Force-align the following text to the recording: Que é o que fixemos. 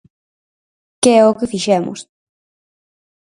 Que 1.01 1.11
é 1.19 1.21
o 1.31 1.37
que 1.39 1.51
fixemos. 1.53 1.99